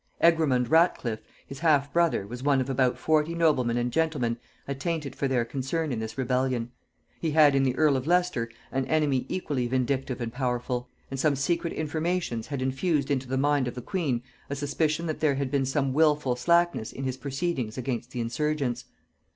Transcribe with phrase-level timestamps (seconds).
[0.19, 5.27] Egremond Ratcliffe his half brother was one of about forty noblemen and gentlemen attainted for
[5.27, 6.71] their concern in this rebellion;
[7.19, 11.35] he had in the earl of Leicester an enemy equally vindictive and powerful; and some
[11.35, 15.51] secret informations had infused into the mind of the queen a suspicion that there had
[15.51, 18.85] been some wilful slackness in his proceedings against the insurgents.